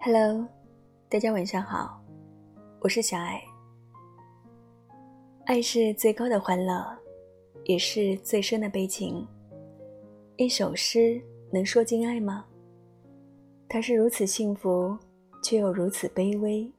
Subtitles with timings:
[0.00, 0.46] Hello，
[1.08, 2.00] 大家晚上好，
[2.78, 3.42] 我是小爱。
[5.44, 6.96] 爱是最高的欢乐，
[7.64, 9.26] 也是最深的悲情。
[10.36, 11.20] 一首诗
[11.52, 12.46] 能说尽爱吗？
[13.68, 14.96] 它是如此幸福，
[15.42, 16.70] 却又如此卑微。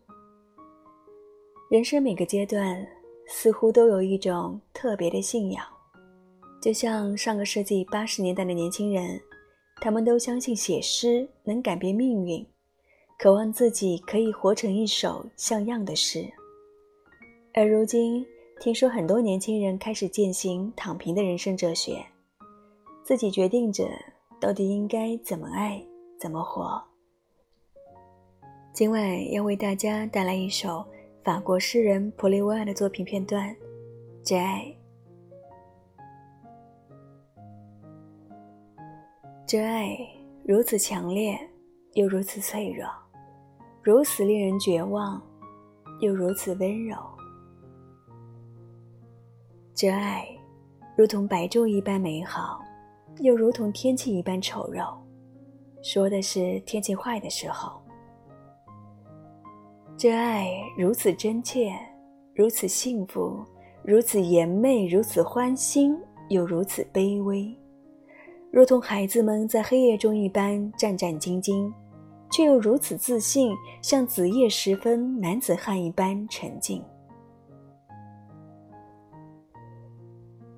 [1.70, 2.88] 人生每个阶段，
[3.27, 5.63] 似乎都有一种特别的信仰，
[6.62, 9.20] 就像上个世纪八十年代的年轻人，
[9.82, 12.48] 他们都相信写诗能改变命运。
[13.20, 16.26] 渴望自己可以活成一首像样的诗，
[17.54, 18.26] 而如今
[18.62, 22.02] 听说很多年轻人开始践行躺平的人生哲学，
[23.04, 23.90] 自己决定着
[24.40, 25.86] 到底应该怎么爱，
[26.18, 26.82] 怎么活。
[28.71, 30.86] 今晚要为大家带来一首
[31.21, 33.49] 法国诗人普利维尔的作品片段，
[34.24, 34.63] 《真爱》。
[39.46, 39.98] 真爱
[40.46, 41.38] 如此强烈，
[41.96, 42.88] 又如此脆弱。
[43.82, 45.22] 如此令人绝望，
[46.02, 46.98] 又如此温柔。
[49.74, 50.27] 这爱，
[50.98, 52.60] 如同白昼一般美好，
[53.20, 54.94] 又如同天气一般丑陋。
[55.82, 57.82] 说的是天气坏的时候。
[59.98, 61.74] 这爱如此真切，
[62.36, 63.43] 如此幸福，
[63.84, 65.97] 如此颜媚，如此欢欣，
[66.28, 67.58] 又如此卑微，
[68.52, 71.72] 如同孩子们在黑夜中一般战战兢兢。
[72.31, 76.84] 却又如此自信，像子夜时分男子汉一般沉静。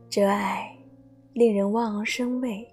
[0.10, 0.76] 这爱
[1.34, 2.68] 令人望而生畏，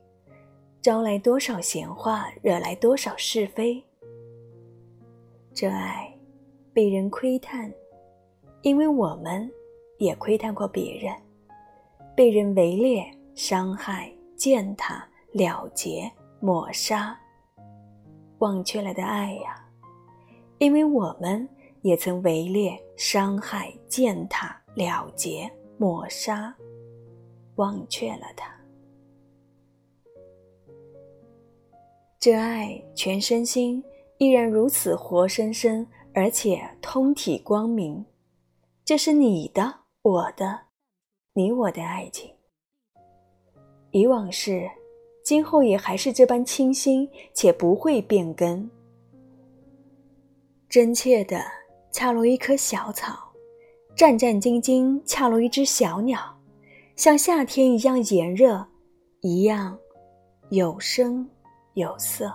[0.83, 3.83] 招来多少闲话，惹来多少是非。
[5.55, 6.13] 这爱
[6.73, 7.73] 被人窥探，
[8.63, 9.49] 因为我们
[9.99, 11.15] 也窥探过别人，
[12.17, 17.17] 被人围猎、伤害、践踏、了结、抹杀。
[18.39, 19.69] 忘却了的爱呀，
[20.59, 21.49] 因为我们
[21.83, 26.55] 也曾围猎、伤害、践踏、了结、抹杀，
[27.57, 28.55] 忘却了他。
[32.21, 33.83] 这爱全身心
[34.19, 38.05] 依然如此活生生，而且通体光明。
[38.85, 40.61] 这是你的，我的，
[41.33, 42.33] 你我的爱情。
[43.91, 44.71] 以往是。
[45.29, 48.67] 今后也还是这般清新，且不会变更。
[50.71, 51.45] 真切的
[51.93, 53.31] 恰如一棵小草，
[53.95, 56.19] 战战兢兢恰如一只小鸟，
[56.97, 58.67] 像夏天一样炎热，
[59.21, 59.79] 一样
[60.49, 61.29] 有声
[61.75, 62.33] 有色。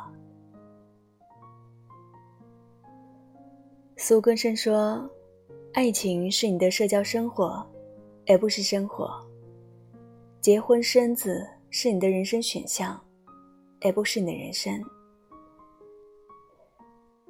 [3.98, 5.10] 苏根生说
[5.74, 7.68] ：“爱情是你的社交生活，
[8.28, 9.20] 而不是生活。
[10.42, 11.44] 结婚生子。”
[11.76, 13.04] 是你的人生选项，
[13.82, 14.80] 而不是你的人生。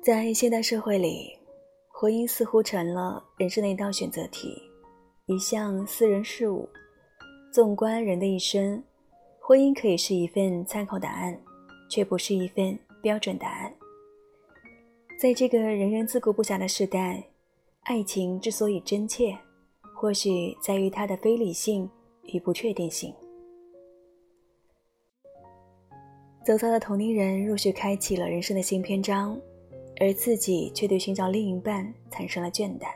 [0.02, 1.34] 在现代社会里，
[1.88, 4.62] 婚姻似乎成了人生的一道选择题，
[5.28, 6.68] 一项私人事务。
[7.54, 8.84] 纵观人的一生，
[9.40, 11.40] 婚姻可以是一份参考答案，
[11.90, 13.74] 却不是一份标准答案。
[15.18, 17.24] 在这个人人自顾不暇的时代，
[17.84, 19.38] 爱情之所以真切，
[19.96, 21.90] 或许在于它的非理性
[22.24, 23.16] 与不确定性。
[26.46, 29.40] 走遭的同龄人陆续开启了人生的新篇章，
[30.02, 32.88] 而自己却对寻找另一半产生了倦怠。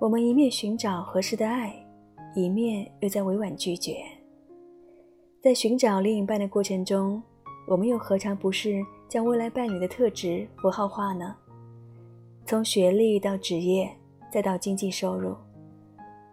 [0.00, 1.72] 我们一面寻找合适的爱，
[2.34, 3.98] 一面又在委婉拒绝。
[5.40, 7.22] 在寻找另一半的过程中，
[7.68, 11.36] 我们又何尝不是将未来伴侣的特质符号化呢？
[12.46, 13.88] 从学历到职业，
[14.32, 15.36] 再到经济收入，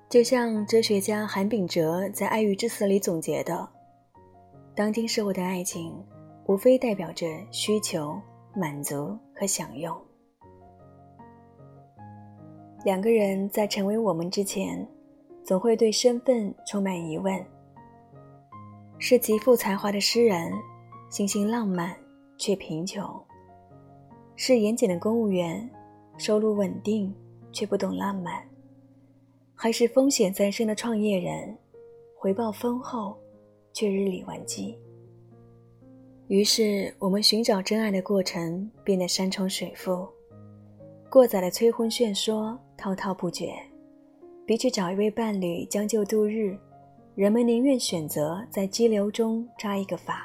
[0.10, 3.70] 就像哲学家韩炳哲在《爱欲之死》里总结的。
[4.82, 5.94] 当今社会的爱情，
[6.48, 8.20] 无非代表着需求、
[8.56, 9.96] 满足和享用。
[12.84, 14.84] 两个人在成为我们之前，
[15.44, 17.46] 总会对身份充满疑问：
[18.98, 20.52] 是极富才华的诗人，
[21.12, 21.96] 心性浪漫
[22.36, 23.06] 却贫穷；
[24.36, 25.70] 是严谨的公务员，
[26.18, 27.14] 收入稳定
[27.52, 28.42] 却不懂浪漫；
[29.54, 31.56] 还是风险在身的创业人，
[32.18, 33.16] 回报丰厚？
[33.74, 34.78] 却日理万机。
[36.28, 40.08] 于是，我们寻找真爱的过程变得山重水复，
[41.10, 43.54] 过载的催婚劝说滔滔不绝。
[44.46, 46.58] 比起找一位伴侣将就度日，
[47.16, 50.16] 人们宁愿选择在激流中扎一个筏，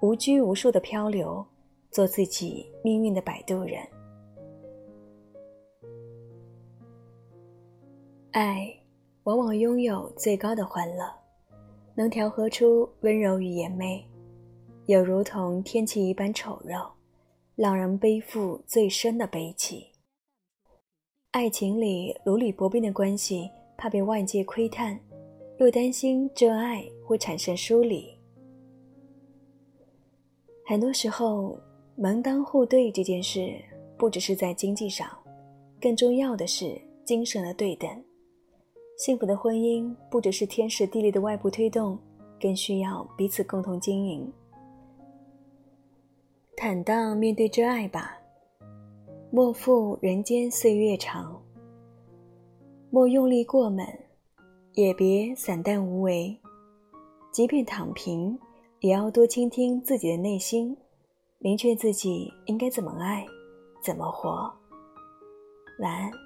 [0.00, 1.44] 无拘无束的漂流，
[1.90, 3.80] 做自己命运的摆渡人。
[8.32, 8.74] 爱，
[9.24, 11.23] 往往拥有最高的欢乐。
[11.96, 14.04] 能调和出温柔与颜媚，
[14.86, 16.90] 又如同天气一般丑陋，
[17.54, 19.86] 让人背负最深的悲戚。
[21.30, 24.98] 爱情里如履薄冰的关系，怕被外界窥探，
[25.58, 28.12] 又担心这爱会产生疏离。
[30.66, 31.58] 很多时候，
[31.94, 33.54] 门当户对这件事，
[33.96, 35.08] 不只是在经济上，
[35.80, 37.88] 更重要的是精神的对等。
[38.96, 41.98] 幸福的婚姻，不只是天时地利的外部推动，
[42.40, 44.32] 更需要彼此共同经营。
[46.56, 48.16] 坦荡面对真爱吧。
[49.30, 51.42] 莫负人间岁月长，
[52.88, 53.84] 莫用力过猛，
[54.74, 56.38] 也别散淡无为。
[57.32, 58.38] 即便躺平，
[58.78, 60.76] 也要多倾听自己的内心，
[61.38, 63.26] 明确自己应该怎么爱，
[63.82, 64.48] 怎么活。
[65.80, 66.23] 晚安。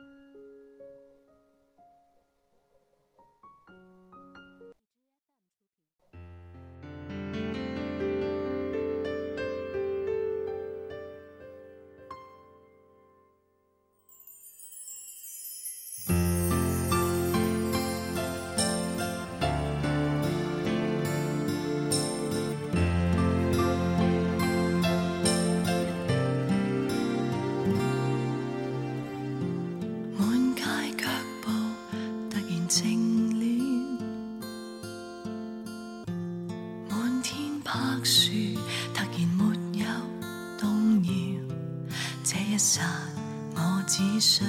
[43.55, 44.45] 我只需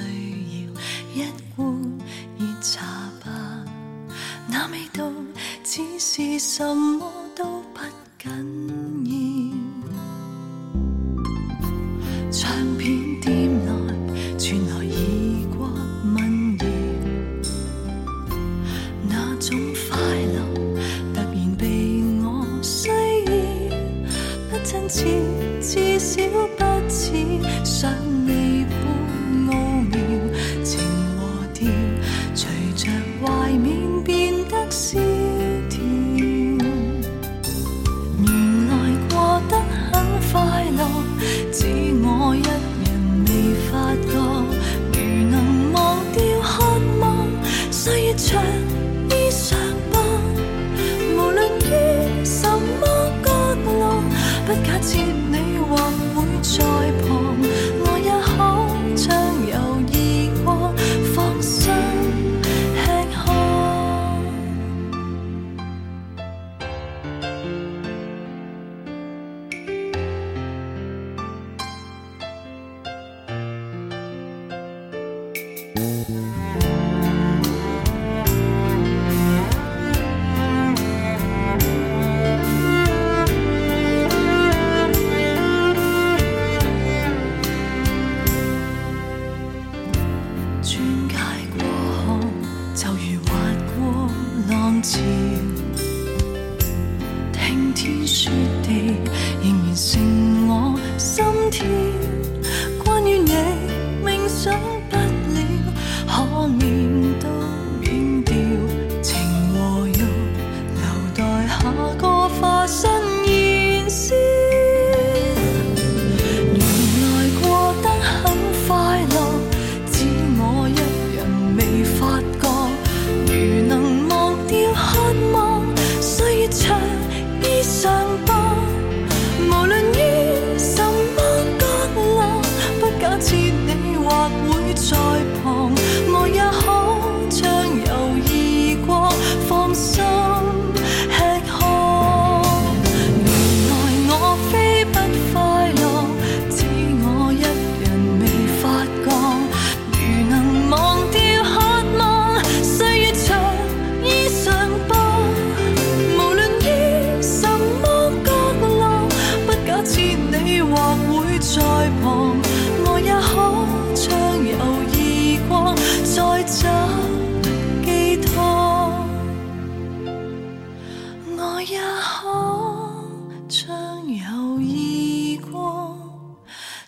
[1.14, 1.66] 要一碗
[2.38, 2.84] 热茶
[3.24, 3.30] 吧，
[4.48, 5.10] 那味道
[5.64, 7.44] 只是什么都
[7.74, 7.80] 不
[8.18, 8.30] 紧
[9.06, 9.92] 要。
[12.30, 13.70] 唱片店内
[14.38, 15.68] 传来异国
[16.04, 16.64] 民谣，
[19.08, 20.36] 那种快乐
[21.12, 21.64] 突然被
[22.22, 23.30] 我需要，
[24.48, 25.04] 不真切，
[25.60, 26.22] 至少
[27.00, 27.14] 始
[27.64, 27.90] 想
[28.26, 28.49] 你。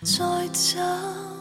[0.03, 1.32] 再走。